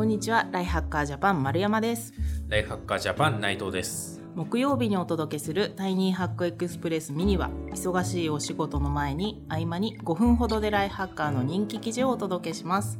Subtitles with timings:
[0.00, 0.48] こんにちは。
[0.50, 2.14] ライハッカージャパン丸山です。
[2.48, 4.22] ライフハッカージャパン内藤です。
[4.34, 12.98] 木曜日にお届けするタイニーハックエクスプレスミニは忙しいお仕事の前に合間に5分ほどでライハッカーの人気記事をお届けします。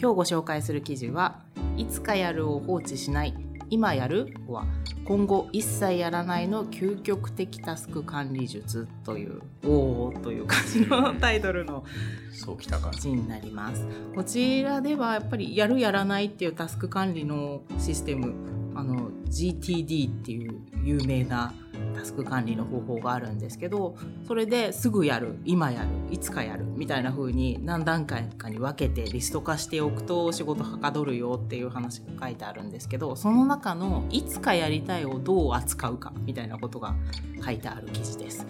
[0.00, 1.40] 今日ご紹介する記事は
[1.76, 3.34] いつかやるを放置しない
[3.70, 4.66] 今やるは
[5.04, 11.84] 今後一切やらないの究極的タスク管理術というおおという感じのタイトルの
[12.32, 12.90] そうきたか。
[12.90, 18.34] 記事になりますこちらではやっぱりやるやらないっていうタスク管理のシステム
[18.80, 21.52] あの GTD っていう有名な
[21.94, 23.94] タスク管理の方法があるんですけど
[24.26, 36.94] それですぐやる今やるいつかやるみたいな風に何段階かに分けてリスト化しておくと仕事はかどるよっていう話が書いてあるんですけどその中のいつかやりたいをどう扱うかみたいなことが
[37.44, 38.46] 書いてある記事です。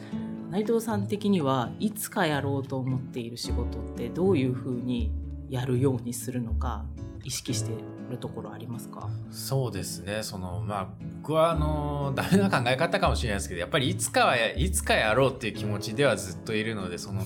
[0.50, 5.12] 内藤さん的にはいつかやろうと思っている仕事ってどういうふうに
[5.50, 6.84] やるようにするのか
[7.24, 7.72] 意識して
[8.10, 9.10] るところありますか？
[9.30, 10.22] そうですね。
[10.22, 10.88] そのまあ
[11.20, 17.22] 僕はあのダメな考え方かもしれないですけど、やっぱりいつかはやいつかやろうっていう気持ちではずっといるので、その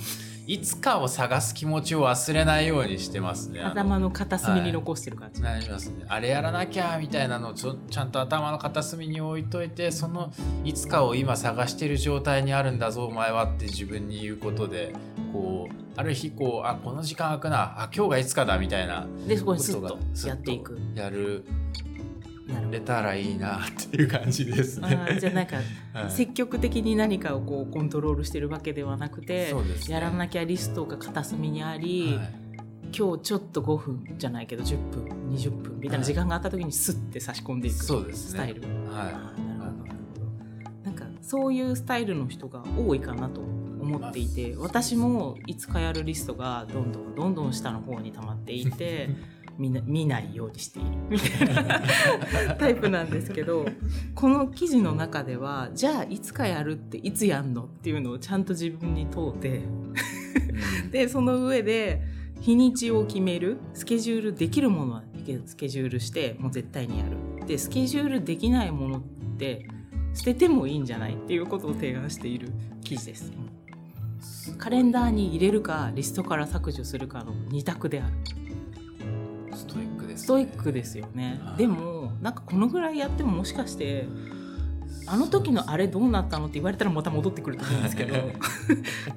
[0.47, 3.61] いつかを探す気持ちを忘れないようにしてますね。
[3.61, 6.05] 頭の片隅に残してる感じ、なりますね。
[6.09, 10.33] あれやらなきゃみたいなのをちゃんと頭の片隅に置いといて、その
[10.65, 14.93] いつかを今探してる状態にあるんだぞお前はって自分に言うことで、
[15.35, 20.79] こうある日こうあこの時間空くな、あ今日がいつかだみたいなでそこにスッことやっていく。
[20.95, 21.45] やる。
[22.47, 25.19] なるほれたらいいなっていう感じですどね。
[25.19, 25.57] じゃあなんか
[25.93, 26.11] はい。
[26.11, 29.61] 積極的に何かをこうコントロールしてるわけではなくて、ね。
[29.89, 32.45] やらなきゃリストが片隅にあり、はい。
[32.97, 38.63] 今日ちょっと5分じゃないけど10分20分みたいな時間があった時にスッて差し込んでいくスタイル。
[38.63, 39.85] はあーなるほど。
[39.85, 43.41] なるほどなんかそういうスタイルの人が多いかなと
[43.85, 49.09] 思っていて私もいつかやるリストがどんどんどんどん下の方に溜まっていて
[49.59, 49.73] みん。
[49.73, 50.89] な見ないようにしている。
[51.09, 51.81] みたいな。
[52.59, 53.67] タイプなんですけど
[54.15, 59.63] この記事の中ではじゃあいつかやるっていつやんのっていうのをちゃんと自分に問うて
[60.91, 62.03] でその上で
[62.41, 65.03] 日にちを決めるスケジュールできるものは
[65.47, 67.47] スケジュールしてもう絶対にやる。
[67.47, 69.03] でスケジュールできないものっ
[69.39, 69.67] て
[70.15, 72.49] 捨ててもいいんじゃないっていうことを提案している
[72.83, 73.33] 記事です
[74.59, 78.13] カレンダーに入れるかリストから削除するかの二択である。
[79.57, 80.25] ストイックです、ね。
[80.25, 81.41] ストイックですよね。
[81.43, 81.57] はい。
[81.57, 84.07] でもなんかこのぐらいやってももしかして
[85.07, 88.15] あの時のあれどうなったのって言われたらまた戻ってくると思うんですけど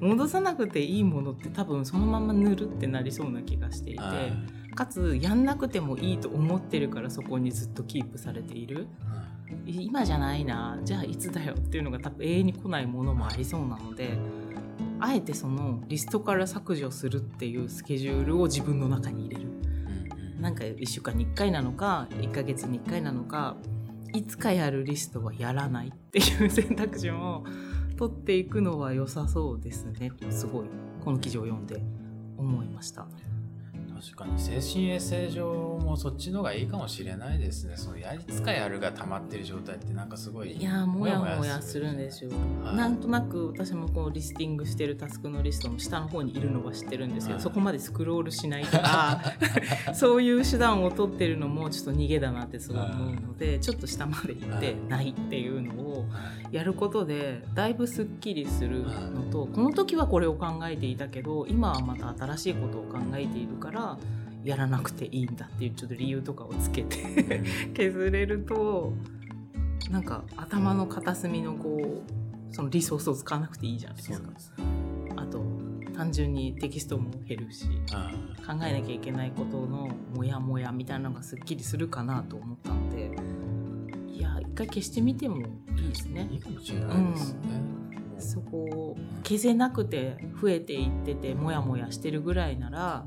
[0.00, 4.58] 戻さなくていいものって多分そのまま塗るってなりそうな気がしていて、はい。
[4.74, 8.86] かつやんなくてもいいと思ってるからそこにずっとキープされている。
[9.66, 10.78] 今じゃないな。
[10.84, 14.18] じゃあいつだよっていうのが多分永遠に来ないものもありそうなので
[15.00, 19.48] あえてそのリストから削除するっていうスケジュールを自分の中に入れる。
[19.48, 20.42] うんうん。
[20.42, 23.56] なんか1週間に1回なのか1ヶ月に1回なのか
[24.12, 27.44] いつかやるリストはやらないっていう選択肢を
[27.96, 30.12] 取っていくのは良さそうですね。
[30.30, 30.66] すごい。
[31.04, 31.82] この記事を読んで
[32.36, 33.06] 思いました。
[34.00, 37.76] 確かに精神衛生上もそっちの方がいいかもしれないですね。
[37.76, 40.52] そのやりつかやるが溜まってる状態ってなんかすごい。
[40.52, 42.30] いやーもやもやするんですよ、
[42.62, 42.76] はい。
[42.76, 47.42] なんとなく私もこうリスティングしてるタスクのリストの下の方にいるのは知ってるんですけど、はい。
[47.42, 49.20] そこまでスクロールしないとか
[49.94, 54.76] そういう手段を取ってるのもちょっと逃げだなってすごい思うので、ちょっと下まで行ってはい。
[54.88, 63.87] ないっていうのをはいやることでだいぶすっきりするのと、この時はこれを考えていたけど今はまた新しいことを考えているから
[64.44, 67.42] やらなくていいんだっていうちょっと理由とかをつけて
[67.74, 68.92] 削れると
[69.90, 74.20] なんか頭の片隅のこうそのリソースを使わなくていいじゃないです。
[74.20, 74.30] か。
[75.16, 75.42] あと
[75.94, 78.10] 単純にテキストも減るしあ
[78.46, 83.10] 考えなきゃいけないことのモヤモヤみたいなのがすっきりするかなと思ったので
[84.12, 85.38] いや一回消してみても
[85.76, 86.28] いいですね。
[86.30, 87.40] いいかもしれないですね。
[88.20, 93.04] そこを消せなくて増えていっててモヤモヤしてるぐらいなら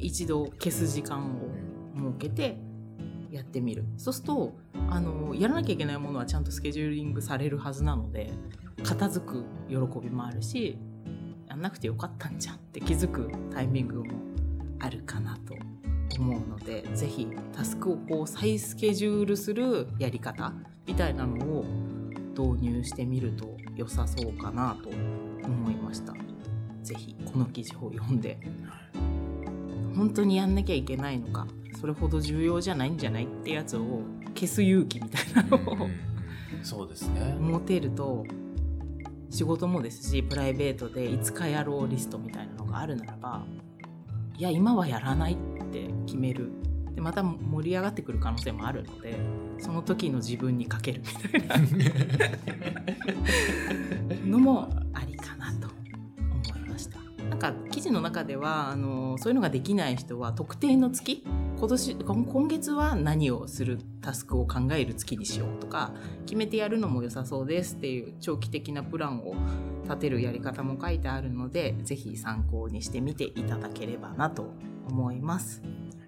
[0.00, 1.48] 一度消す時間を
[1.94, 2.58] 設けて
[3.30, 4.56] やってみるそうすると
[4.88, 8.32] あのやらなきゃいけないものはちゃんとスケジューリングされるはずなので
[8.82, 10.78] 片付く喜びもあるし
[11.46, 14.12] やんなくてよかったんじゃんって気づくタイミングも
[14.80, 15.54] あるかなと
[16.18, 20.52] 思うのでぜひタスクをこう再スケジュールするやり方
[20.86, 21.64] みたいなのを
[22.36, 26.14] 導入してみると良さそうかなと思いました。
[26.82, 28.38] ぜひこの記事を読んで
[29.94, 31.46] 本当にやんなきゃいけないのか
[31.80, 34.02] それほど重要じゃないんじゃないってやつを
[34.34, 36.10] 消す勇気みたいなのをうん
[36.62, 37.36] そうですね。
[37.38, 38.24] 持てると
[39.30, 43.44] 仕事もですしプライベートでいつかやろうリストみたいなのがあるならば
[44.36, 45.36] いや今はやらないっ
[45.70, 46.50] て決める。
[46.94, 49.16] でまた盛り上がってくる可能性もあるので
[49.58, 51.56] その時の自分にかけるみたいな。
[54.26, 54.68] のも
[57.40, 61.24] したなんか記事の中ではあのそういうのができない人は特定の月
[61.58, 65.92] 今年今月は何をするタスクを考える月にしようとか
[66.26, 69.34] 決めてやるのも良さそうですっていう長期的なプランを
[69.84, 74.52] 立てるやり方も書いてあるので是非参考にしてみていただければなと
[74.88, 75.62] 思います。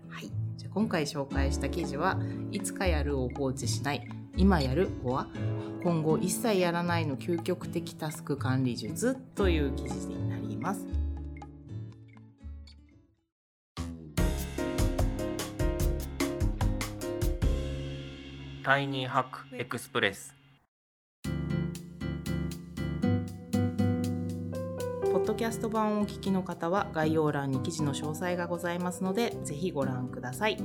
[0.09, 2.21] はい、じゃ今回紹介した記事は
[2.51, 4.07] いつかやるを放置しない
[4.37, 5.29] 今やるは
[5.83, 11.02] 今後一切やらないの究極的タスク管理術という記事になります。
[18.63, 20.37] タイニーハックエクスプレス
[21.25, 21.31] ポ
[25.19, 30.59] ッドキャスト版をお聞きの方は概要欄に記事の詳細がございますのでぜひご覧ください。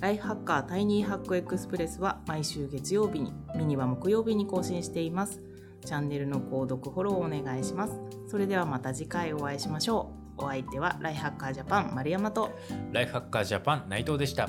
[0.00, 5.42] ライフハッカータイニーハックエクスプレスは毎週月曜日に、ミニは木曜日に更新しています。
[5.84, 8.00] チャンネルの購読、フォローお願いします。
[8.26, 10.44] それではまた次回お会いしましょう。
[10.44, 12.50] お相手はライフハッカージャパン丸山と
[12.92, 14.48] ライフハッカージャパン内藤でした。